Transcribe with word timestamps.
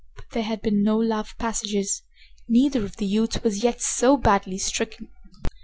But 0.15 0.31
there 0.31 0.41
had 0.41 0.63
been 0.63 0.81
no 0.81 0.97
love 0.97 1.37
passages. 1.37 2.01
Neither 2.47 2.83
of 2.83 2.95
the 2.95 3.05
youths 3.05 3.43
was 3.43 3.61
yet 3.63 3.83
so 3.83 4.17
badly 4.17 4.57
stricken. 4.57 5.11